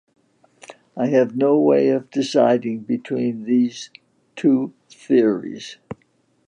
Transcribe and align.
I 0.97 1.09
have 1.09 1.37
no 1.37 1.59
way 1.59 1.89
of 1.89 2.09
deciding 2.09 2.79
between 2.85 3.43
these 3.43 3.91
two 4.35 4.73
theories. 4.89 5.77